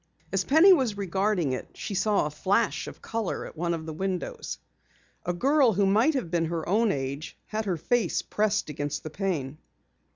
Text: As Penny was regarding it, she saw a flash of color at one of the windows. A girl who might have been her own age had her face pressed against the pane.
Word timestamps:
As 0.33 0.43
Penny 0.43 0.73
was 0.73 0.97
regarding 0.97 1.53
it, 1.53 1.69
she 1.75 1.93
saw 1.93 2.25
a 2.25 2.31
flash 2.31 2.87
of 2.87 3.03
color 3.03 3.45
at 3.45 3.55
one 3.55 3.71
of 3.75 3.85
the 3.85 3.93
windows. 3.93 4.57
A 5.27 5.31
girl 5.31 5.73
who 5.73 5.85
might 5.85 6.15
have 6.15 6.31
been 6.31 6.45
her 6.45 6.67
own 6.67 6.91
age 6.91 7.37
had 7.45 7.65
her 7.65 7.77
face 7.77 8.23
pressed 8.23 8.71
against 8.71 9.03
the 9.03 9.11
pane. 9.11 9.59